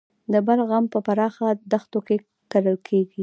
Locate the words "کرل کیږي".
2.51-3.19